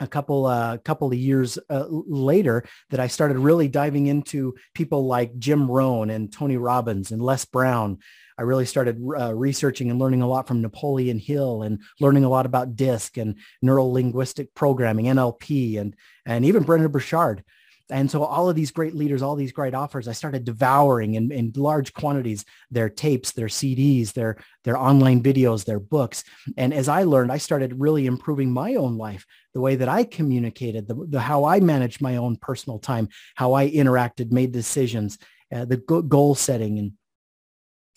a 0.00 0.06
couple 0.06 0.46
uh, 0.46 0.78
couple 0.78 1.08
of 1.08 1.14
years 1.14 1.58
uh, 1.70 1.86
later 1.88 2.64
that 2.90 3.00
I 3.00 3.08
started 3.08 3.38
really 3.38 3.68
diving 3.68 4.06
into 4.06 4.54
people 4.74 5.06
like 5.06 5.38
Jim 5.38 5.70
Rohn 5.70 6.10
and 6.10 6.32
Tony 6.32 6.56
Robbins 6.56 7.10
and 7.10 7.22
Les 7.22 7.44
Brown. 7.44 7.98
I 8.38 8.42
really 8.42 8.66
started 8.66 9.00
uh, 9.18 9.34
researching 9.34 9.90
and 9.90 9.98
learning 9.98 10.22
a 10.22 10.28
lot 10.28 10.46
from 10.46 10.62
Napoleon 10.62 11.18
Hill 11.18 11.62
and 11.62 11.82
learning 11.98 12.24
a 12.24 12.28
lot 12.28 12.46
about 12.46 12.76
DISC 12.76 13.16
and 13.16 13.36
neuro 13.60 13.84
linguistic 13.84 14.54
programming, 14.54 15.06
NLP, 15.06 15.80
and 15.80 15.96
and 16.24 16.44
even 16.44 16.62
Brendon 16.62 16.90
Burchard. 16.90 17.42
And 17.90 18.10
so 18.10 18.22
all 18.22 18.50
of 18.50 18.56
these 18.56 18.70
great 18.70 18.94
leaders, 18.94 19.22
all 19.22 19.34
these 19.34 19.52
great 19.52 19.74
offers, 19.74 20.08
I 20.08 20.12
started 20.12 20.44
devouring 20.44 21.14
in, 21.14 21.32
in 21.32 21.52
large 21.56 21.94
quantities 21.94 22.44
their 22.70 22.88
tapes, 22.88 23.32
their 23.32 23.46
CDs, 23.46 24.12
their, 24.12 24.36
their 24.64 24.76
online 24.76 25.22
videos, 25.22 25.64
their 25.64 25.80
books. 25.80 26.24
And 26.56 26.74
as 26.74 26.88
I 26.88 27.04
learned, 27.04 27.32
I 27.32 27.38
started 27.38 27.80
really 27.80 28.06
improving 28.06 28.52
my 28.52 28.74
own 28.74 28.98
life, 28.98 29.24
the 29.54 29.60
way 29.60 29.76
that 29.76 29.88
I 29.88 30.04
communicated, 30.04 30.86
the, 30.86 31.06
the 31.08 31.20
how 31.20 31.44
I 31.44 31.60
managed 31.60 32.02
my 32.02 32.16
own 32.16 32.36
personal 32.36 32.78
time, 32.78 33.08
how 33.34 33.54
I 33.54 33.70
interacted, 33.70 34.32
made 34.32 34.52
decisions, 34.52 35.18
uh, 35.54 35.64
the 35.64 35.78
goal 35.78 36.34
setting 36.34 36.78
and 36.78 36.92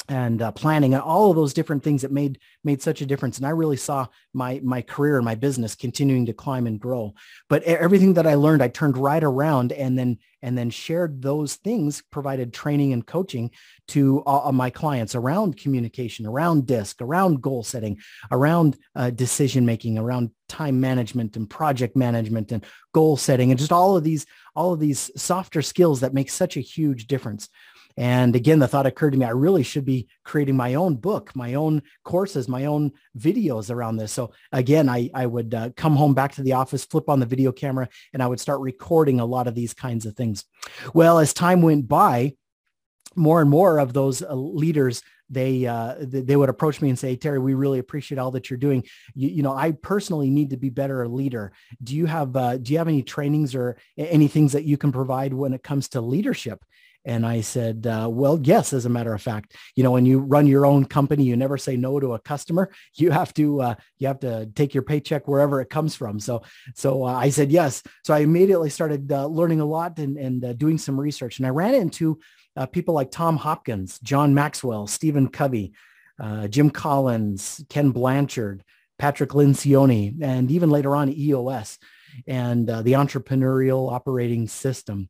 and 0.09 0.41
uh, 0.41 0.51
planning 0.51 0.93
and 0.93 1.03
all 1.03 1.29
of 1.29 1.35
those 1.35 1.53
different 1.53 1.83
things 1.83 2.01
that 2.01 2.11
made 2.11 2.39
made 2.63 2.81
such 2.81 3.01
a 3.01 3.05
difference. 3.05 3.37
And 3.37 3.45
i 3.45 3.49
really 3.49 3.77
saw 3.77 4.07
my 4.33 4.59
my 4.63 4.81
career 4.81 5.17
and 5.17 5.25
my 5.25 5.35
business 5.35 5.75
continuing 5.75 6.25
to 6.25 6.33
climb 6.33 6.67
and 6.67 6.79
grow. 6.79 7.13
But 7.49 7.63
everything 7.63 8.15
that 8.15 8.27
i 8.27 8.35
learned 8.35 8.63
i 8.63 8.67
turned 8.67 8.97
right 8.97 9.23
around 9.23 9.71
and 9.71 9.97
then 9.97 10.17
and 10.41 10.57
then 10.57 10.69
shared 10.69 11.21
those 11.21 11.55
things 11.55 12.01
provided 12.11 12.53
training 12.53 12.93
and 12.93 13.05
coaching 13.05 13.51
to 13.89 14.21
all 14.21 14.51
my 14.51 14.69
clients 14.69 15.15
around 15.15 15.57
communication 15.57 16.25
around 16.25 16.65
disc 16.65 17.01
around 17.01 17.41
goal 17.41 17.63
setting 17.63 17.99
around 18.31 18.77
uh, 18.95 19.09
decision 19.09 19.65
making 19.65 19.97
around 19.97 20.31
time 20.47 20.81
management 20.81 21.37
and 21.37 21.49
project 21.49 21.95
management 21.95 22.51
and 22.51 22.65
goal 22.93 23.15
setting 23.17 23.51
and 23.51 23.59
just 23.59 23.71
all 23.71 23.95
of 23.95 24.03
these 24.03 24.25
all 24.55 24.73
of 24.73 24.79
these 24.79 25.11
softer 25.15 25.61
skills 25.61 26.01
that 26.01 26.13
make 26.13 26.29
such 26.29 26.57
a 26.57 26.61
huge 26.61 27.07
difference 27.07 27.47
and 27.97 28.35
again, 28.35 28.59
the 28.59 28.67
thought 28.67 28.85
occurred 28.85 29.11
to 29.11 29.17
me, 29.17 29.25
I 29.25 29.31
really 29.31 29.63
should 29.63 29.85
be 29.85 30.07
creating 30.23 30.55
my 30.55 30.75
own 30.75 30.95
book, 30.95 31.35
my 31.35 31.55
own 31.55 31.81
courses, 32.03 32.47
my 32.47 32.65
own 32.65 32.91
videos 33.17 33.69
around 33.69 33.97
this. 33.97 34.11
So 34.11 34.31
again, 34.51 34.89
I, 34.89 35.09
I 35.13 35.25
would 35.25 35.53
uh, 35.53 35.69
come 35.75 35.95
home 35.95 36.13
back 36.13 36.33
to 36.33 36.43
the 36.43 36.53
office, 36.53 36.85
flip 36.85 37.09
on 37.09 37.19
the 37.19 37.25
video 37.25 37.51
camera, 37.51 37.89
and 38.13 38.21
I 38.21 38.27
would 38.27 38.39
start 38.39 38.61
recording 38.61 39.19
a 39.19 39.25
lot 39.25 39.47
of 39.47 39.55
these 39.55 39.73
kinds 39.73 40.05
of 40.05 40.15
things. 40.15 40.45
Well, 40.93 41.19
as 41.19 41.33
time 41.33 41.61
went 41.61 41.87
by, 41.87 42.33
more 43.15 43.41
and 43.41 43.49
more 43.49 43.77
of 43.77 43.91
those 43.91 44.21
uh, 44.21 44.33
leaders 44.33 45.03
they 45.31 45.65
uh, 45.65 45.95
they 45.99 46.35
would 46.35 46.49
approach 46.49 46.81
me 46.81 46.89
and 46.89 46.99
say, 46.99 47.15
Terry, 47.15 47.39
we 47.39 47.53
really 47.53 47.79
appreciate 47.79 48.19
all 48.19 48.31
that 48.31 48.49
you're 48.49 48.57
doing. 48.57 48.83
You, 49.15 49.29
you 49.29 49.43
know, 49.43 49.55
I 49.55 49.71
personally 49.71 50.29
need 50.29 50.49
to 50.49 50.57
be 50.57 50.69
better 50.69 51.03
a 51.03 51.07
leader. 51.07 51.53
Do 51.81 51.95
you 51.95 52.05
have 52.05 52.35
uh, 52.35 52.57
do 52.57 52.73
you 52.73 52.77
have 52.77 52.89
any 52.89 53.01
trainings 53.01 53.55
or 53.55 53.77
any 53.97 54.27
things 54.27 54.51
that 54.51 54.65
you 54.65 54.77
can 54.77 54.91
provide 54.91 55.33
when 55.33 55.53
it 55.53 55.63
comes 55.63 55.87
to 55.89 56.01
leadership? 56.01 56.63
And 57.03 57.25
I 57.25 57.41
said, 57.41 57.87
uh, 57.87 58.07
well, 58.11 58.39
yes, 58.43 58.73
as 58.73 58.85
a 58.85 58.89
matter 58.89 59.13
of 59.13 59.21
fact, 59.21 59.55
you 59.75 59.83
know, 59.83 59.91
when 59.91 60.05
you 60.05 60.19
run 60.19 60.45
your 60.45 60.65
own 60.65 60.85
company, 60.85 61.23
you 61.23 61.35
never 61.35 61.57
say 61.57 61.75
no 61.75 61.99
to 61.99 62.13
a 62.13 62.19
customer. 62.19 62.71
You 62.95 63.09
have 63.11 63.33
to, 63.35 63.61
uh, 63.61 63.75
you 63.97 64.07
have 64.07 64.19
to 64.19 64.45
take 64.53 64.73
your 64.73 64.83
paycheck 64.83 65.27
wherever 65.27 65.61
it 65.61 65.69
comes 65.69 65.95
from. 65.95 66.19
So, 66.19 66.43
so 66.75 67.03
uh, 67.03 67.13
I 67.13 67.29
said, 67.29 67.51
yes. 67.51 67.81
So 68.03 68.13
I 68.13 68.19
immediately 68.19 68.69
started 68.69 69.11
uh, 69.11 69.25
learning 69.25 69.61
a 69.61 69.65
lot 69.65 69.97
and, 69.97 70.17
and 70.17 70.45
uh, 70.45 70.53
doing 70.53 70.77
some 70.77 70.99
research. 70.99 71.39
And 71.39 71.47
I 71.47 71.49
ran 71.49 71.73
into 71.73 72.19
uh, 72.55 72.67
people 72.67 72.93
like 72.93 73.09
Tom 73.09 73.37
Hopkins, 73.37 73.99
John 73.99 74.35
Maxwell, 74.35 74.85
Stephen 74.85 75.27
Covey, 75.27 75.73
Jim 76.49 76.69
Collins, 76.69 77.65
Ken 77.67 77.89
Blanchard, 77.89 78.63
Patrick 78.99 79.31
Lencioni, 79.31 80.21
and 80.21 80.51
even 80.51 80.69
later 80.69 80.95
on 80.95 81.09
EOS 81.09 81.79
and 82.27 82.67
the 82.67 82.91
entrepreneurial 82.91 83.91
operating 83.91 84.47
system 84.47 85.09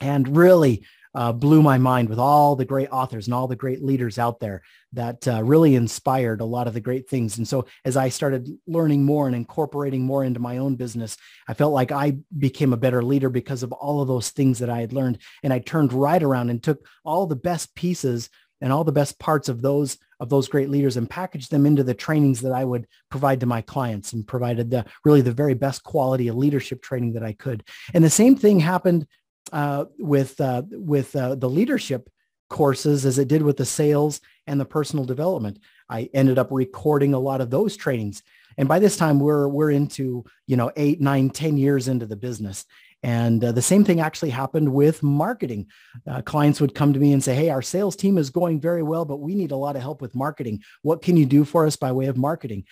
and 0.00 0.36
really 0.36 0.84
uh, 1.14 1.32
blew 1.32 1.62
my 1.62 1.78
mind 1.78 2.08
with 2.08 2.18
all 2.18 2.56
the 2.56 2.64
great 2.64 2.88
authors 2.90 3.26
and 3.26 3.34
all 3.34 3.48
the 3.48 3.56
great 3.56 3.82
leaders 3.82 4.18
out 4.18 4.40
there 4.40 4.62
that 4.92 5.26
uh, 5.28 5.42
really 5.42 5.74
inspired 5.74 6.40
a 6.40 6.46
lot 6.46 6.66
of 6.66 6.74
the 6.74 6.80
great 6.80 7.08
things. 7.08 7.38
And 7.38 7.46
so 7.46 7.66
as 7.84 7.96
I 7.96 8.08
started 8.08 8.48
learning 8.66 9.04
more 9.04 9.26
and 9.26 9.36
incorporating 9.36 10.02
more 10.02 10.24
into 10.24 10.40
my 10.40 10.58
own 10.58 10.76
business, 10.76 11.16
I 11.46 11.54
felt 11.54 11.72
like 11.72 11.92
I 11.92 12.18
became 12.36 12.72
a 12.72 12.78
better 12.78 13.02
leader 13.02 13.28
because 13.28 13.62
of 13.62 13.72
all 13.72 14.00
of 14.00 14.08
those 14.08 14.30
things 14.30 14.58
that 14.60 14.70
I 14.70 14.80
had 14.80 14.92
learned. 14.92 15.18
And 15.42 15.52
I 15.52 15.58
turned 15.58 15.92
right 15.92 16.22
around 16.22 16.50
and 16.50 16.62
took 16.62 16.86
all 17.04 17.26
the 17.26 17.36
best 17.36 17.74
pieces 17.74 18.30
and 18.60 18.72
all 18.72 18.84
the 18.84 18.92
best 18.92 19.18
parts 19.18 19.48
of 19.48 19.62
those 19.62 19.98
of 20.20 20.28
those 20.28 20.48
great 20.48 20.68
leaders 20.68 20.96
and 20.96 21.08
packaged 21.08 21.50
them 21.50 21.64
into 21.64 21.84
the 21.84 21.94
trainings 21.94 22.40
that 22.40 22.52
I 22.52 22.64
would 22.64 22.88
provide 23.08 23.38
to 23.40 23.46
my 23.46 23.60
clients 23.60 24.12
and 24.12 24.26
provided 24.26 24.68
the 24.68 24.84
really 25.04 25.20
the 25.20 25.30
very 25.30 25.54
best 25.54 25.84
quality 25.84 26.26
of 26.26 26.34
leadership 26.34 26.82
training 26.82 27.12
that 27.12 27.22
I 27.22 27.34
could. 27.34 27.62
And 27.94 28.02
the 28.02 28.10
same 28.10 28.34
thing 28.34 28.58
happened 28.58 29.06
uh, 29.52 29.86
with 29.98 30.40
uh, 30.40 30.62
with 30.70 31.14
uh, 31.16 31.34
the 31.34 31.48
leadership 31.48 32.08
courses 32.48 33.04
as 33.04 33.18
it 33.18 33.28
did 33.28 33.42
with 33.42 33.56
the 33.56 33.64
sales 33.64 34.20
and 34.46 34.58
the 34.58 34.64
personal 34.64 35.04
development. 35.04 35.58
I 35.88 36.08
ended 36.14 36.38
up 36.38 36.48
recording 36.50 37.14
a 37.14 37.18
lot 37.18 37.40
of 37.40 37.50
those 37.50 37.76
trainings. 37.76 38.22
And 38.56 38.68
by 38.68 38.78
this 38.78 38.96
time 38.96 39.20
we're 39.20 39.48
we're 39.48 39.70
into, 39.70 40.24
you 40.46 40.56
know, 40.56 40.72
eight, 40.76 41.00
nine, 41.00 41.30
ten 41.30 41.56
years 41.56 41.88
into 41.88 42.06
the 42.06 42.16
business. 42.16 42.64
And 43.02 43.44
uh, 43.44 43.52
the 43.52 43.62
same 43.62 43.84
thing 43.84 44.00
actually 44.00 44.30
happened 44.30 44.72
with 44.72 45.04
marketing. 45.04 45.68
Uh, 46.04 46.20
clients 46.22 46.60
would 46.60 46.74
come 46.74 46.92
to 46.92 46.98
me 46.98 47.12
and 47.12 47.22
say, 47.22 47.34
hey, 47.34 47.48
our 47.50 47.62
sales 47.62 47.94
team 47.94 48.18
is 48.18 48.30
going 48.30 48.60
very 48.60 48.82
well, 48.82 49.04
but 49.04 49.20
we 49.20 49.36
need 49.36 49.52
a 49.52 49.56
lot 49.56 49.76
of 49.76 49.82
help 49.82 50.02
with 50.02 50.16
marketing. 50.16 50.62
What 50.82 51.00
can 51.00 51.16
you 51.16 51.24
do 51.24 51.44
for 51.44 51.64
us 51.64 51.76
by 51.76 51.92
way 51.92 52.06
of 52.06 52.16
marketing? 52.16 52.64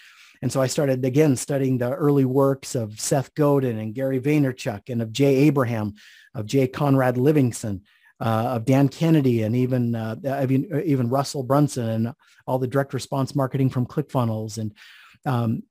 And 0.43 0.53
so 0.53 0.61
I 0.61 0.67
started 0.67 1.05
again 1.05 1.37
studying 1.37 1.79
the 1.79 1.95
early 1.95 2.25
works 2.25 2.75
of 2.75 3.01
Seth 3.01 3.35
Godin 3.35 3.79
and 3.79 3.95
Gary 3.95 4.21
Vaynerchuk 4.21 4.83
and 4.89 5.01
of 5.01 5.13
Jay 5.13 5.37
Abraham, 5.47 5.95
of 6.37 6.47
Jay 6.47 6.69
Conrad 6.69 7.17
Levinson, 7.17 7.81
uh, 8.21 8.55
of 8.55 8.65
Dan 8.65 8.89
Kennedy, 8.89 9.43
and 9.43 9.57
even, 9.57 9.95
uh, 9.95 10.17
even 10.49 10.83
even 10.85 11.09
Russell 11.09 11.43
Brunson 11.43 11.89
and 11.89 12.15
all 12.47 12.59
the 12.59 12.69
direct 12.69 12.95
response 12.95 13.35
marketing 13.35 13.71
from 13.71 13.87
ClickFunnels, 13.87 14.59
and 14.59 14.73
um, 15.25 15.63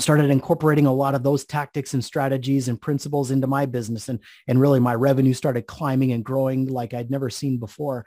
started 0.00 0.30
incorporating 0.30 0.86
a 0.86 0.92
lot 0.92 1.14
of 1.14 1.22
those 1.22 1.44
tactics 1.44 1.94
and 1.94 2.04
strategies 2.04 2.68
and 2.68 2.80
principles 2.80 3.30
into 3.30 3.46
my 3.46 3.66
business, 3.66 4.08
and 4.08 4.20
and 4.48 4.60
really 4.60 4.80
my 4.80 4.94
revenue 4.94 5.34
started 5.34 5.66
climbing 5.66 6.12
and 6.12 6.24
growing 6.24 6.66
like 6.66 6.94
I'd 6.94 7.10
never 7.10 7.28
seen 7.28 7.58
before 7.58 8.06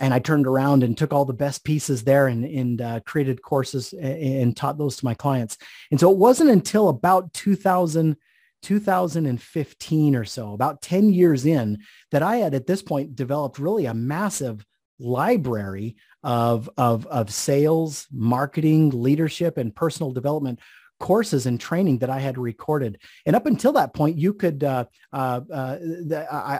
and 0.00 0.14
I 0.14 0.18
turned 0.18 0.46
around 0.46 0.82
and 0.82 0.96
took 0.96 1.12
all 1.12 1.24
the 1.24 1.32
best 1.32 1.64
pieces 1.64 2.04
there 2.04 2.28
and, 2.28 2.44
and 2.44 2.80
uh, 2.80 3.00
created 3.00 3.42
courses 3.42 3.92
and, 3.92 4.22
and, 4.22 4.56
taught 4.56 4.78
those 4.78 4.96
to 4.96 5.04
my 5.04 5.14
clients. 5.14 5.56
And 5.90 5.98
so 5.98 6.10
it 6.10 6.18
wasn't 6.18 6.50
until 6.50 6.88
about 6.88 7.32
2000, 7.32 8.16
2015 8.62 10.16
or 10.16 10.24
so, 10.24 10.52
about 10.52 10.82
10 10.82 11.12
years 11.12 11.46
in, 11.46 11.78
that 12.10 12.22
I 12.22 12.36
had 12.36 12.54
at 12.54 12.66
this 12.66 12.82
point 12.82 13.16
developed 13.16 13.58
really 13.58 13.86
a 13.86 13.94
massive 13.94 14.64
library 14.98 15.96
of, 16.22 16.68
of, 16.76 17.06
of 17.06 17.32
sales, 17.32 18.06
marketing, 18.12 18.90
leadership, 18.90 19.56
and 19.56 19.74
personal 19.74 20.12
development 20.12 20.60
courses 20.98 21.46
and 21.46 21.60
training 21.60 21.98
that 21.98 22.10
I 22.10 22.18
had 22.18 22.38
recorded. 22.38 23.00
And 23.24 23.36
up 23.36 23.46
until 23.46 23.72
that 23.74 23.94
point, 23.94 24.18
you 24.18 24.34
could, 24.34 24.64
uh, 24.64 24.86
uh, 25.12 25.40
uh, 25.52 25.76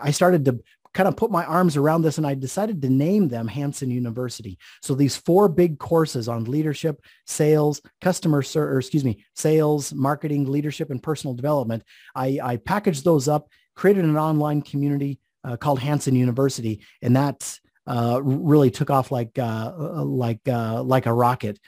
I 0.00 0.10
started 0.12 0.44
to 0.44 0.60
kind 0.98 1.06
of 1.06 1.16
put 1.16 1.30
my 1.30 1.44
arms 1.44 1.76
around 1.76 2.02
this 2.02 2.18
and 2.18 2.26
I 2.26 2.34
decided 2.34 2.82
to 2.82 2.90
name 2.90 3.28
them 3.28 3.46
Hansen 3.46 3.88
University. 3.88 4.58
So 4.82 4.96
these 4.96 5.16
four 5.16 5.48
big 5.48 5.78
courses 5.78 6.28
on 6.28 6.42
leadership, 6.42 7.00
sales, 7.24 7.80
customer 8.00 8.42
ser- 8.42 8.72
or 8.72 8.80
excuse 8.80 9.04
me, 9.04 9.24
sales, 9.36 9.94
marketing, 9.94 10.46
leadership, 10.46 10.90
and 10.90 11.00
personal 11.00 11.34
development. 11.34 11.84
I, 12.16 12.40
I 12.42 12.56
packaged 12.56 13.04
those 13.04 13.28
up, 13.28 13.48
created 13.76 14.06
an 14.06 14.16
online 14.16 14.60
community 14.60 15.20
uh, 15.44 15.56
called 15.56 15.78
Hansen 15.78 16.16
University, 16.16 16.84
and 17.00 17.14
that 17.14 17.60
uh, 17.86 18.20
really 18.20 18.72
took 18.72 18.90
off 18.90 19.12
like 19.12 19.38
uh, 19.38 19.72
uh 19.78 20.04
like 20.04 20.40
uh, 20.48 20.82
like 20.82 21.06
a 21.06 21.12
rocket 21.12 21.60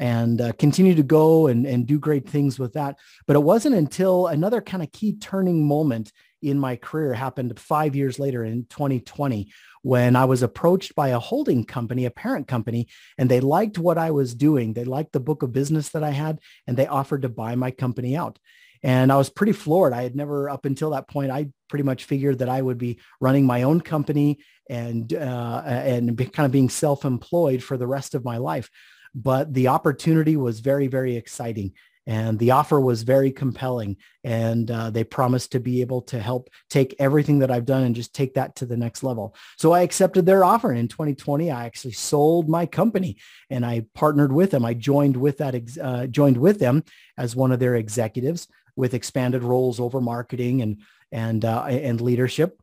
and 0.00 0.40
uh, 0.40 0.52
continue 0.58 0.96
to 0.96 1.04
go 1.04 1.46
and, 1.46 1.64
and 1.64 1.86
do 1.86 2.00
great 2.00 2.28
things 2.28 2.58
with 2.58 2.72
that. 2.72 2.98
But 3.28 3.36
it 3.36 3.42
wasn't 3.44 3.76
until 3.76 4.26
another 4.26 4.60
kind 4.60 4.82
of 4.82 4.90
key 4.90 5.12
turning 5.12 5.64
moment 5.64 6.10
in 6.44 6.58
my 6.58 6.76
career 6.76 7.14
happened 7.14 7.58
five 7.58 7.96
years 7.96 8.18
later 8.18 8.44
in 8.44 8.66
2020 8.70 9.52
when 9.82 10.16
I 10.16 10.24
was 10.24 10.42
approached 10.42 10.94
by 10.94 11.08
a 11.08 11.18
holding 11.18 11.64
company, 11.64 12.04
a 12.04 12.10
parent 12.10 12.48
company, 12.48 12.88
and 13.18 13.30
they 13.30 13.40
liked 13.40 13.78
what 13.78 13.98
I 13.98 14.10
was 14.12 14.34
doing. 14.34 14.72
They 14.72 14.84
liked 14.84 15.12
the 15.12 15.20
book 15.20 15.42
of 15.42 15.52
business 15.52 15.90
that 15.90 16.02
I 16.02 16.10
had, 16.10 16.38
and 16.66 16.76
they 16.76 16.86
offered 16.86 17.22
to 17.22 17.28
buy 17.28 17.54
my 17.54 17.70
company 17.70 18.16
out. 18.16 18.38
And 18.82 19.10
I 19.10 19.16
was 19.16 19.30
pretty 19.30 19.52
floored. 19.52 19.92
I 19.92 20.02
had 20.02 20.14
never, 20.14 20.50
up 20.50 20.66
until 20.66 20.90
that 20.90 21.08
point, 21.08 21.30
I 21.30 21.48
pretty 21.68 21.84
much 21.84 22.04
figured 22.04 22.38
that 22.38 22.48
I 22.48 22.60
would 22.60 22.78
be 22.78 23.00
running 23.20 23.46
my 23.46 23.62
own 23.62 23.80
company 23.80 24.40
and 24.68 25.12
uh, 25.12 25.62
and 25.64 26.16
kind 26.32 26.46
of 26.46 26.52
being 26.52 26.68
self-employed 26.68 27.62
for 27.62 27.76
the 27.76 27.86
rest 27.86 28.14
of 28.14 28.24
my 28.24 28.36
life. 28.36 28.70
But 29.14 29.54
the 29.54 29.68
opportunity 29.68 30.36
was 30.36 30.60
very, 30.60 30.86
very 30.86 31.16
exciting 31.16 31.72
and 32.06 32.38
the 32.38 32.50
offer 32.50 32.80
was 32.80 33.02
very 33.02 33.30
compelling. 33.30 33.96
And 34.22 34.70
uh, 34.70 34.90
they 34.90 35.04
promised 35.04 35.52
to 35.52 35.60
be 35.60 35.80
able 35.80 36.02
to 36.02 36.20
help 36.20 36.50
take 36.70 36.94
everything 36.98 37.38
that 37.40 37.50
i've 37.50 37.66
done 37.66 37.82
and 37.84 37.94
just 37.94 38.14
take 38.14 38.34
that 38.34 38.56
to 38.56 38.66
the 38.66 38.76
next 38.76 39.02
level. 39.02 39.34
So 39.56 39.72
i 39.72 39.82
accepted 39.82 40.26
their 40.26 40.44
offer. 40.44 40.70
And 40.70 40.78
in 40.78 40.88
2020 40.88 41.50
i 41.50 41.64
actually 41.64 41.92
sold 41.92 42.48
my 42.48 42.66
company 42.66 43.16
and 43.50 43.64
i 43.64 43.86
partnered 43.94 44.32
with 44.32 44.50
them. 44.50 44.64
I 44.64 44.74
joined 44.74 45.16
with 45.16 45.38
that 45.38 45.54
uh, 45.80 46.06
joined 46.06 46.36
with 46.36 46.58
them 46.58 46.84
as 47.16 47.36
one 47.36 47.52
of 47.52 47.60
their 47.60 47.76
executives 47.76 48.48
with 48.76 48.94
expanded 48.94 49.42
roles 49.42 49.80
over 49.80 50.00
marketing 50.00 50.62
and 50.62 50.80
and 51.12 51.44
uh, 51.44 51.64
and 51.64 52.00
leadership 52.00 52.60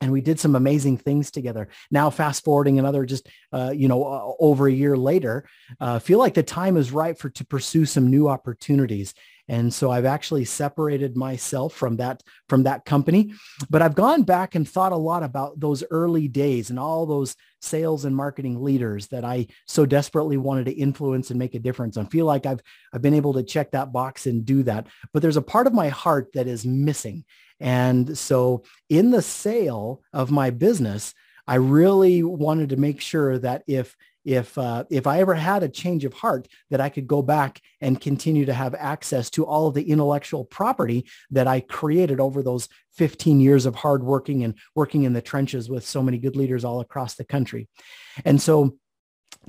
and 0.00 0.10
we 0.10 0.20
did 0.20 0.40
some 0.40 0.56
amazing 0.56 0.96
things 0.96 1.30
together. 1.30 1.68
Now, 1.90 2.10
fast 2.10 2.44
forwarding 2.44 2.78
another 2.78 3.04
just 3.04 3.28
uh, 3.52 3.72
you 3.74 3.88
know 3.88 4.04
uh, 4.04 4.32
over 4.38 4.66
a 4.66 4.72
year 4.72 4.96
later, 4.96 5.48
uh, 5.80 5.98
feel 5.98 6.18
like 6.18 6.34
the 6.34 6.42
time 6.42 6.76
is 6.76 6.92
right 6.92 7.18
for 7.18 7.30
to 7.30 7.44
pursue 7.44 7.84
some 7.86 8.10
new 8.10 8.28
opportunities. 8.28 9.14
And 9.50 9.74
so 9.74 9.90
I've 9.90 10.04
actually 10.04 10.44
separated 10.44 11.16
myself 11.16 11.74
from 11.74 11.96
that 11.96 12.22
from 12.48 12.62
that 12.62 12.84
company, 12.84 13.32
but 13.68 13.82
I've 13.82 13.96
gone 13.96 14.22
back 14.22 14.54
and 14.54 14.66
thought 14.66 14.92
a 14.92 14.96
lot 14.96 15.24
about 15.24 15.58
those 15.58 15.82
early 15.90 16.28
days 16.28 16.70
and 16.70 16.78
all 16.78 17.04
those 17.04 17.34
sales 17.60 18.04
and 18.04 18.14
marketing 18.14 18.62
leaders 18.62 19.08
that 19.08 19.24
I 19.24 19.48
so 19.66 19.84
desperately 19.86 20.36
wanted 20.36 20.66
to 20.66 20.72
influence 20.72 21.30
and 21.30 21.38
make 21.38 21.56
a 21.56 21.58
difference. 21.58 21.96
I 21.96 22.04
feel 22.04 22.26
like 22.26 22.46
I've 22.46 22.62
I've 22.94 23.02
been 23.02 23.12
able 23.12 23.32
to 23.34 23.42
check 23.42 23.72
that 23.72 23.92
box 23.92 24.28
and 24.28 24.44
do 24.44 24.62
that, 24.62 24.86
but 25.12 25.20
there's 25.20 25.36
a 25.36 25.42
part 25.42 25.66
of 25.66 25.74
my 25.74 25.88
heart 25.88 26.28
that 26.34 26.46
is 26.46 26.64
missing. 26.64 27.24
And 27.58 28.16
so 28.16 28.62
in 28.88 29.10
the 29.10 29.20
sale 29.20 30.00
of 30.12 30.30
my 30.30 30.50
business, 30.50 31.12
I 31.44 31.56
really 31.56 32.22
wanted 32.22 32.68
to 32.68 32.76
make 32.76 33.00
sure 33.00 33.36
that 33.40 33.64
if 33.66 33.96
if 34.24 34.56
uh, 34.58 34.84
if 34.90 35.06
I 35.06 35.20
ever 35.20 35.34
had 35.34 35.62
a 35.62 35.68
change 35.68 36.04
of 36.04 36.12
heart, 36.12 36.48
that 36.70 36.80
I 36.80 36.88
could 36.88 37.06
go 37.06 37.22
back 37.22 37.60
and 37.80 38.00
continue 38.00 38.46
to 38.46 38.54
have 38.54 38.74
access 38.74 39.30
to 39.30 39.46
all 39.46 39.68
of 39.68 39.74
the 39.74 39.90
intellectual 39.90 40.44
property 40.44 41.06
that 41.30 41.46
I 41.46 41.60
created 41.60 42.20
over 42.20 42.42
those 42.42 42.68
15 42.94 43.40
years 43.40 43.66
of 43.66 43.74
hard 43.74 44.02
working 44.02 44.44
and 44.44 44.54
working 44.74 45.04
in 45.04 45.12
the 45.12 45.22
trenches 45.22 45.70
with 45.70 45.86
so 45.86 46.02
many 46.02 46.18
good 46.18 46.36
leaders 46.36 46.64
all 46.64 46.80
across 46.80 47.14
the 47.14 47.24
country. 47.24 47.68
And 48.24 48.40
so 48.40 48.76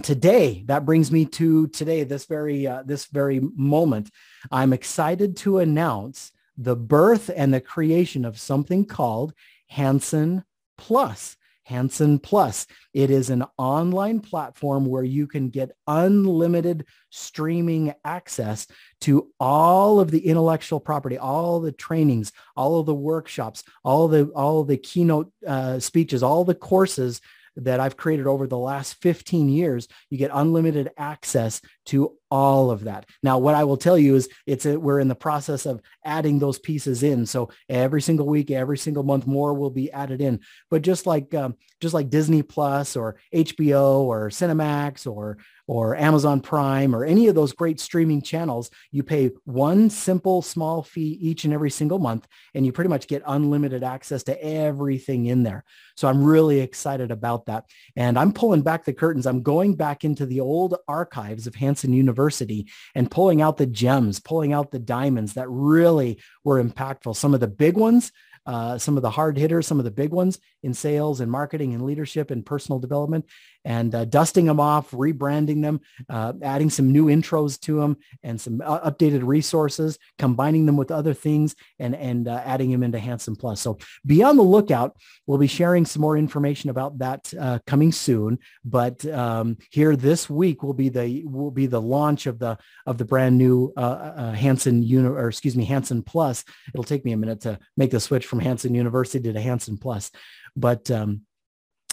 today 0.04 0.64
that 0.68 0.86
brings 0.86 1.12
me 1.12 1.26
to 1.26 1.68
today 1.68 2.04
this 2.04 2.26
very 2.26 2.66
uh, 2.66 2.82
this 2.86 3.08
very 3.08 3.42
moment 3.56 4.10
i'm 4.50 4.72
excited 4.72 5.36
to 5.36 5.58
announce 5.58 6.32
the 6.58 6.76
birth 6.76 7.30
and 7.36 7.54
the 7.54 7.62
creation 7.62 8.24
of 8.24 8.40
something 8.40 8.86
called 8.86 9.34
Hansen 9.68 10.44
Plus. 10.78 11.36
Hansen 11.64 12.20
Plus. 12.20 12.68
It 12.94 13.10
is 13.10 13.30
an 13.30 13.46
online 13.58 14.20
platform 14.20 14.86
where 14.86 15.04
you 15.04 15.28
can 15.28 15.50
get 15.50 15.72
unlimited 15.88 16.86
streaming 17.10 17.94
access 18.04 18.68
to 19.02 19.30
all 19.40 20.00
of 20.00 20.12
the 20.12 20.26
intellectual 20.26 20.80
property, 20.80 21.18
all 21.18 21.60
the 21.60 21.72
trainings, 21.72 22.32
all 22.56 22.80
of 22.80 22.86
the 22.86 22.96
workshops, 22.96 23.64
all 23.84 24.08
the 24.08 24.26
all 24.36 24.64
the 24.64 24.78
keynote 24.78 25.32
uh, 25.48 25.80
speeches, 25.80 26.24
all 26.24 26.44
the 26.44 26.56
courses 26.56 27.22
that 27.58 27.80
I've 27.80 27.98
created 27.98 28.28
over 28.28 28.48
the 28.48 28.58
last 28.58 29.02
15 29.02 29.50
years, 29.50 29.88
you 30.10 30.18
get 30.18 30.32
unlimited 30.34 30.92
access 30.98 31.62
to 31.88 32.18
all 32.32 32.72
of 32.72 32.86
that. 32.86 33.06
Now, 33.22 33.38
what 33.38 33.56
I 33.56 33.66
will 33.66 33.78
tell 33.78 33.98
you 33.98 34.16
is 34.16 34.30
it's 34.48 34.66
a, 34.66 34.80
we're 34.80 35.00
in 35.00 35.10
the 35.10 35.16
process 35.16 35.66
of 35.66 35.82
adding 36.06 36.40
those 36.40 36.58
pieces 36.58 37.04
in. 37.04 37.26
So 37.26 37.50
every 37.68 38.02
single 38.02 38.26
week, 38.26 38.50
every 38.50 38.78
single 38.78 39.04
month, 39.04 39.28
more 39.28 39.54
will 39.54 39.70
be 39.70 39.92
added 39.92 40.22
in. 40.22 40.40
But 40.70 40.82
just 40.82 41.06
like 41.06 41.34
um, 41.36 41.56
just 41.82 41.94
like 41.94 42.10
Disney 42.10 42.42
Plus 42.42 42.96
or 42.96 43.18
HBO 43.34 44.00
or 44.00 44.30
Cinemax 44.30 45.06
or 45.12 45.38
or 45.68 45.96
Amazon 45.96 46.42
Prime 46.42 46.94
or 46.94 47.06
any 47.06 47.28
of 47.28 47.36
those 47.36 47.54
great 47.54 47.80
streaming 47.80 48.22
channels, 48.22 48.70
you 48.92 49.04
pay 49.04 49.32
one 49.46 49.90
simple 49.90 50.42
small 50.42 50.84
fee 50.84 51.18
each 51.22 51.46
and 51.46 51.54
every 51.54 51.70
single 51.70 52.00
month, 52.00 52.28
and 52.54 52.66
you 52.66 52.72
pretty 52.72 52.90
much 52.90 53.08
get 53.08 53.24
unlimited 53.26 53.84
access 53.84 54.24
to 54.24 54.44
everything 54.44 55.28
in 55.28 55.44
there. 55.44 55.64
So 55.96 56.08
I'm 56.08 56.24
really 56.24 56.60
excited 56.60 57.12
about 57.12 57.46
that. 57.46 57.66
And 57.96 58.18
I'm 58.18 58.34
pulling 58.34 58.64
back 58.64 58.86
the 58.86 58.94
curtains. 58.94 59.26
I'm 59.26 59.44
going 59.44 59.76
back 59.76 60.04
into 60.04 60.26
the 60.26 60.40
old 60.40 60.76
archives 60.88 61.48
of 61.48 61.56
Hansen 61.56 61.94
University 61.94 62.21
and 62.30 63.10
pulling 63.10 63.42
out 63.42 63.58
the 63.58 63.66
gems, 63.66 64.20
pulling 64.20 64.54
out 64.54 64.72
the 64.72 64.80
diamonds 64.80 65.34
that 65.34 65.50
really 65.50 66.20
were 66.44 66.64
impactful. 66.64 67.16
Some 67.16 67.34
of 67.34 67.40
the 67.40 67.48
big 67.48 67.76
ones 67.76 68.12
uh, 68.46 68.78
some 68.78 68.98
of 68.98 69.04
the 69.04 69.10
hard 69.12 69.38
hitters, 69.38 69.68
some 69.68 69.80
of 69.80 69.86
the 69.86 69.92
big 69.92 70.12
ones 70.12 70.40
in 70.64 70.74
sales 70.74 71.22
and 71.22 71.32
marketing 71.32 71.74
and 71.74 71.86
leadership 71.86 72.32
and 72.32 72.46
personal 72.46 72.80
development 72.80 73.26
and 73.66 73.94
uh, 73.94 74.06
dusting 74.06 74.46
them 74.46 74.60
off, 74.60 74.92
rebranding 74.92 75.62
them, 75.62 75.82
uh, 76.10 76.34
adding 76.42 76.70
some 76.70 76.92
new 76.92 77.06
intros 77.06 77.60
to 77.62 77.80
them 77.80 77.98
and 78.24 78.40
some 78.40 78.62
uh, 78.64 78.90
updated 78.90 79.26
resources, 79.26 79.98
combining 80.18 80.66
them 80.66 80.78
with 80.78 80.92
other 80.92 81.14
things 81.14 81.56
and, 81.80 81.96
and 81.96 82.28
uh, 82.28 82.42
adding 82.46 82.72
them 82.72 82.84
into 82.84 83.00
Hansen 83.00 83.36
Plus. 83.36 83.62
So 83.62 83.78
be 84.06 84.24
on 84.24 84.38
the 84.38 84.44
lookout. 84.44 84.96
We'll 85.28 85.38
be 85.38 85.48
sharing 85.48 85.86
some 85.86 86.02
more 86.02 86.18
information 86.18 86.70
about 86.70 86.98
that 87.00 87.34
uh, 87.40 87.60
coming 87.68 87.92
soon. 87.92 88.40
But 88.66 89.06
um, 89.06 89.58
here 89.70 89.96
this 89.96 90.30
week 90.30 90.64
will 90.64 90.74
be 90.74 90.90
the 90.90 91.24
will 91.26 91.52
be 91.52 91.68
the 91.68 91.82
launch 91.82 92.26
of 92.26 92.40
the 92.40 92.58
of 92.86 92.98
the 92.98 93.06
brand 93.06 93.38
new 93.38 93.74
Hansen 93.78 94.84
Uni- 94.84 95.08
or 95.08 95.28
excuse 95.30 95.56
me 95.56 95.66
Hansen 95.66 96.04
Plus. 96.04 96.44
It'll 96.74 96.84
take 96.84 97.06
me 97.06 97.12
a 97.12 97.18
minute 97.18 97.42
to 97.42 97.60
make 97.78 97.92
the 97.92 98.00
switch 98.00 98.26
from 98.26 98.40
Hansen 98.40 98.76
University 98.76 99.32
to 99.32 99.42
Hansen 99.42 99.78
Plus. 99.78 100.12
But 100.56 100.90
um, 100.92 101.22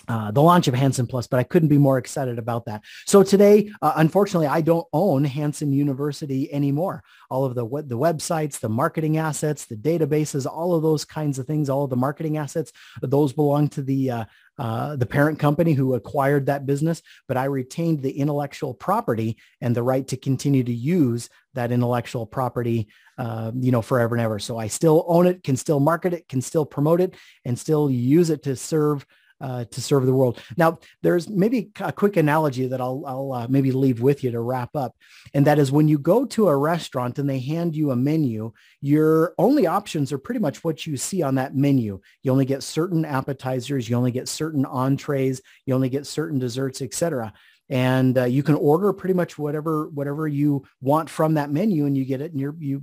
uh, 0.08 0.30
the 0.30 0.42
launch 0.42 0.68
of 0.68 0.74
Hansen 0.74 1.06
Plus, 1.06 1.26
but 1.26 1.38
I 1.38 1.42
couldn't 1.42 1.68
be 1.68 1.78
more 1.78 1.98
excited 1.98 2.38
about 2.38 2.64
that. 2.64 2.82
So 3.06 3.22
today, 3.22 3.70
uh, 3.82 3.92
unfortunately, 3.96 4.46
I 4.46 4.62
don't 4.62 4.86
own 4.92 5.24
Hansen 5.24 5.72
University 5.72 6.52
anymore. 6.52 7.02
All 7.30 7.44
of 7.44 7.54
the 7.54 7.66
the 7.86 7.98
websites, 7.98 8.58
the 8.58 8.68
marketing 8.68 9.18
assets, 9.18 9.66
the 9.66 9.76
databases, 9.76 10.46
all 10.46 10.74
of 10.74 10.82
those 10.82 11.04
kinds 11.04 11.38
of 11.38 11.46
things, 11.46 11.68
all 11.68 11.84
of 11.84 11.90
the 11.90 11.96
marketing 11.96 12.38
assets, 12.38 12.72
those 13.02 13.32
belong 13.32 13.68
to 13.68 13.82
the 13.82 14.10
uh, 14.10 14.24
uh, 14.58 14.96
the 14.96 15.06
parent 15.06 15.38
company 15.38 15.72
who 15.72 15.94
acquired 15.94 16.46
that 16.46 16.66
business, 16.66 17.00
but 17.28 17.36
I 17.36 17.44
retained 17.44 18.02
the 18.02 18.10
intellectual 18.10 18.74
property 18.74 19.36
and 19.60 19.74
the 19.74 19.84
right 19.84 20.06
to 20.08 20.16
continue 20.16 20.64
to 20.64 20.72
use 20.72 21.30
that 21.54 21.70
intellectual 21.70 22.26
property, 22.26 22.88
uh, 23.18 23.52
you 23.54 23.70
know, 23.70 23.82
forever 23.82 24.16
and 24.16 24.22
ever. 24.22 24.40
So 24.40 24.58
I 24.58 24.66
still 24.66 25.04
own 25.06 25.26
it, 25.26 25.44
can 25.44 25.56
still 25.56 25.78
market 25.78 26.12
it, 26.12 26.28
can 26.28 26.42
still 26.42 26.66
promote 26.66 27.00
it, 27.00 27.14
and 27.44 27.56
still 27.56 27.88
use 27.88 28.30
it 28.30 28.42
to 28.44 28.56
serve 28.56 29.06
uh, 29.40 29.64
to 29.64 29.80
serve 29.80 30.06
the 30.06 30.12
world. 30.12 30.40
Now, 30.56 30.78
there's 31.02 31.28
maybe 31.28 31.70
a 31.80 31.92
quick 31.92 32.16
analogy 32.16 32.66
that 32.66 32.80
I'll, 32.80 33.04
I'll 33.06 33.32
uh, 33.32 33.46
maybe 33.48 33.72
leave 33.72 34.00
with 34.00 34.24
you 34.24 34.30
to 34.30 34.40
wrap 34.40 34.74
up. 34.74 34.96
And 35.34 35.46
that 35.46 35.58
is 35.58 35.72
when 35.72 35.88
you 35.88 35.98
go 35.98 36.24
to 36.26 36.48
a 36.48 36.56
restaurant 36.56 37.18
and 37.18 37.28
they 37.28 37.40
hand 37.40 37.76
you 37.76 37.90
a 37.90 37.96
menu, 37.96 38.52
your 38.80 39.34
only 39.38 39.66
options 39.66 40.12
are 40.12 40.18
pretty 40.18 40.40
much 40.40 40.64
what 40.64 40.86
you 40.86 40.96
see 40.96 41.22
on 41.22 41.36
that 41.36 41.54
menu. 41.54 42.00
You 42.22 42.32
only 42.32 42.44
get 42.44 42.62
certain 42.62 43.04
appetizers, 43.04 43.88
you 43.88 43.96
only 43.96 44.12
get 44.12 44.28
certain 44.28 44.64
entrees, 44.64 45.40
you 45.66 45.74
only 45.74 45.88
get 45.88 46.06
certain 46.06 46.38
desserts, 46.38 46.82
etc 46.82 47.32
and 47.70 48.16
uh, 48.16 48.24
you 48.24 48.42
can 48.42 48.54
order 48.54 48.92
pretty 48.92 49.14
much 49.14 49.38
whatever 49.38 49.88
whatever 49.88 50.26
you 50.26 50.64
want 50.80 51.10
from 51.10 51.34
that 51.34 51.50
menu 51.50 51.84
and 51.84 51.96
you 51.96 52.04
get 52.04 52.20
it 52.20 52.32
and 52.32 52.40
you're 52.40 52.56
you 52.58 52.82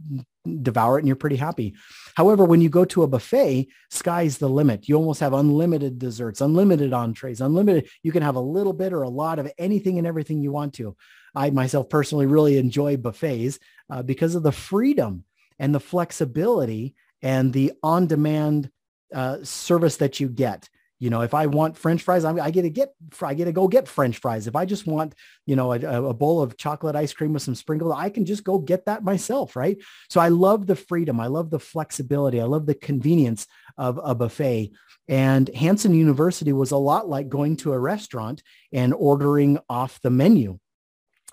devour 0.61 0.97
it 0.97 1.01
and 1.01 1.07
you're 1.07 1.15
pretty 1.15 1.35
happy. 1.35 1.75
However, 2.15 2.45
when 2.45 2.61
you 2.61 2.69
go 2.69 2.85
to 2.85 3.03
a 3.03 3.07
buffet, 3.07 3.67
sky's 3.89 4.37
the 4.37 4.49
limit. 4.49 4.87
You 4.87 4.95
almost 4.95 5.19
have 5.19 5.33
unlimited 5.33 5.99
desserts, 5.99 6.41
unlimited 6.41 6.93
entrees, 6.93 7.41
unlimited. 7.41 7.89
You 8.03 8.11
can 8.11 8.23
have 8.23 8.35
a 8.35 8.39
little 8.39 8.73
bit 8.73 8.93
or 8.93 9.03
a 9.03 9.09
lot 9.09 9.39
of 9.39 9.51
anything 9.57 9.97
and 9.97 10.07
everything 10.07 10.41
you 10.41 10.51
want 10.51 10.73
to. 10.75 10.95
I 11.35 11.49
myself 11.49 11.89
personally 11.89 12.25
really 12.25 12.57
enjoy 12.57 12.97
buffets 12.97 13.59
uh, 13.89 14.03
because 14.03 14.35
of 14.35 14.43
the 14.43 14.53
freedom 14.53 15.25
and 15.59 15.75
the 15.75 15.79
flexibility 15.79 16.95
and 17.21 17.51
the 17.51 17.73
on-demand 17.83 18.69
uh, 19.13 19.37
service 19.43 19.97
that 19.97 20.19
you 20.19 20.29
get. 20.29 20.69
You 20.99 21.09
know, 21.09 21.21
if 21.21 21.33
I 21.33 21.47
want 21.47 21.77
French 21.77 22.01
fries, 22.03 22.23
I'm, 22.23 22.39
I 22.39 22.51
get 22.51 22.61
to 22.61 22.69
get, 22.69 22.93
I 23.21 23.33
get 23.33 23.45
to 23.45 23.51
go 23.51 23.67
get 23.67 23.87
French 23.87 24.17
fries. 24.17 24.47
If 24.47 24.55
I 24.55 24.65
just 24.65 24.87
want, 24.87 25.13
you 25.45 25.55
know, 25.55 25.73
a, 25.73 26.09
a, 26.09 26.13
bowl 26.13 26.41
of 26.41 26.57
chocolate 26.57 26.95
ice 26.95 27.13
cream 27.13 27.33
with 27.33 27.43
some 27.43 27.55
sprinkles, 27.55 27.93
I 27.95 28.09
can 28.09 28.25
just 28.25 28.43
go 28.45 28.59
get 28.59 28.85
that 28.85 29.03
myself, 29.03 29.55
right? 29.55 29.77
So 30.09 30.21
I 30.21 30.29
love 30.29 30.67
the 30.67 30.75
freedom. 30.75 31.19
I 31.19 31.27
love 31.27 31.49
the 31.49 31.59
flexibility. 31.59 32.39
I 32.39 32.45
love 32.45 32.65
the 32.65 32.75
convenience 32.75 33.45
of 33.77 33.99
a 34.01 34.15
buffet. 34.15 34.71
And 35.07 35.49
Hansen 35.53 35.93
University 35.93 36.53
was 36.53 36.71
a 36.71 36.77
lot 36.77 37.09
like 37.09 37.29
going 37.29 37.57
to 37.57 37.73
a 37.73 37.79
restaurant 37.79 38.41
and 38.71 38.93
ordering 38.93 39.59
off 39.69 39.99
the 40.01 40.09
menu 40.09 40.59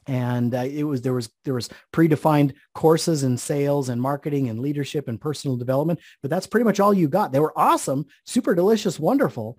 and 0.06 0.54
uh, 0.54 0.58
it 0.58 0.84
was 0.84 1.02
there 1.02 1.12
was 1.12 1.30
there 1.44 1.54
was 1.54 1.68
predefined 1.92 2.54
courses 2.74 3.22
in 3.22 3.36
sales 3.36 3.88
and 3.88 4.00
marketing 4.00 4.48
and 4.48 4.60
leadership 4.60 5.08
and 5.08 5.20
personal 5.20 5.56
development 5.56 6.00
but 6.22 6.30
that's 6.30 6.46
pretty 6.46 6.64
much 6.64 6.80
all 6.80 6.94
you 6.94 7.08
got 7.08 7.32
they 7.32 7.40
were 7.40 7.56
awesome 7.58 8.04
super 8.24 8.54
delicious 8.54 8.98
wonderful 8.98 9.58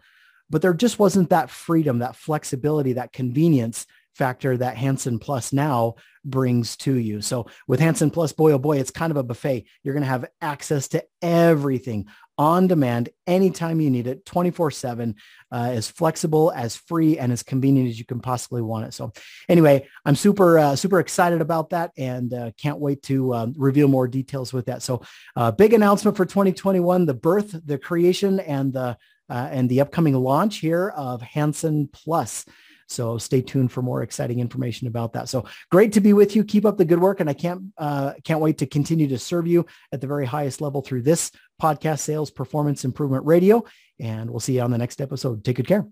but 0.50 0.62
there 0.62 0.73
just 0.73 1.00
wasn't 1.00 1.29
that 1.29 1.50
freedom 1.50 2.00
that 2.00 2.15
flexibility 2.15 2.93
that 2.93 3.13
convenience 3.13 3.85
factor 4.13 4.55
that 4.57 4.77
Hansen 4.77 5.19
Plus 5.19 5.51
now 5.51 5.95
brings 6.23 6.77
to 6.77 6.95
you. 6.95 7.21
So 7.21 7.47
with 7.67 7.79
Hansen 7.79 8.12
Plus, 8.12 8.31
boy, 8.31 8.51
oh 8.51 8.59
boy, 8.59 8.77
it's 8.79 8.91
kind 8.91 9.12
of 9.12 9.17
a 9.17 9.23
buffet. 9.23 9.65
You're 9.83 9.93
going 9.93 10.03
to 10.03 10.09
have 10.09 10.25
access 10.41 10.88
to 10.89 11.03
everything 11.21 12.07
on 12.37 12.67
demand 12.67 13.09
anytime 13.27 13.79
you 13.79 13.89
need 13.89 14.07
it 14.07 14.25
24 14.25 14.71
7 14.71 15.15
uh, 15.51 15.55
as 15.55 15.89
flexible 15.89 16.51
as 16.55 16.75
free 16.75 17.19
and 17.19 17.31
as 17.31 17.43
convenient 17.43 17.89
as 17.89 17.99
you 17.99 18.05
can 18.05 18.19
possibly 18.19 18.61
want 18.61 18.85
it. 18.85 18.93
So 18.93 19.11
anyway 19.47 19.87
i'm 20.05 20.15
super 20.15 20.57
uh, 20.57 20.75
super 20.75 20.99
excited 20.99 21.41
about 21.41 21.69
that 21.71 21.91
and 21.97 22.33
uh, 22.33 22.51
can't 22.57 22.79
wait 22.79 23.03
to 23.03 23.33
um, 23.33 23.53
reveal 23.57 23.87
more 23.87 24.07
details 24.07 24.51
with 24.51 24.65
that. 24.65 24.81
So 24.81 25.01
uh, 25.35 25.51
big 25.51 25.73
announcement 25.73 26.17
for 26.17 26.25
2021 26.25 27.05
the 27.05 27.13
birth 27.13 27.55
the 27.65 27.77
creation 27.77 28.39
and 28.39 28.73
the 28.73 28.97
uh, 29.29 29.49
and 29.51 29.69
the 29.69 29.81
upcoming 29.81 30.15
launch 30.15 30.57
here 30.57 30.89
of 30.89 31.21
hansen 31.21 31.89
plus 31.91 32.45
so 32.93 33.17
stay 33.17 33.41
tuned 33.41 33.71
for 33.71 33.81
more 33.81 34.03
exciting 34.03 34.39
information 34.39 34.88
about 34.88 35.13
that. 35.13 35.29
So 35.29 35.45
great 35.71 35.93
to 35.93 36.01
be 36.01 36.13
with 36.13 36.35
you. 36.35 36.43
Keep 36.43 36.65
up 36.65 36.77
the 36.77 36.85
good 36.85 37.00
work. 37.00 37.19
And 37.19 37.29
I 37.29 37.33
can't, 37.33 37.62
uh, 37.77 38.13
can't 38.23 38.39
wait 38.39 38.59
to 38.59 38.65
continue 38.65 39.07
to 39.07 39.19
serve 39.19 39.47
you 39.47 39.65
at 39.91 40.01
the 40.01 40.07
very 40.07 40.25
highest 40.25 40.62
level 40.62 40.81
through 40.81 41.01
this 41.01 41.31
podcast 41.62 42.00
sales 42.00 42.31
performance 42.31 42.85
improvement 42.85 43.25
radio. 43.25 43.63
And 44.00 44.29
we'll 44.29 44.39
see 44.39 44.55
you 44.55 44.62
on 44.62 44.71
the 44.71 44.77
next 44.77 45.01
episode. 45.01 45.43
Take 45.43 45.57
good 45.57 45.67
care. 45.67 45.88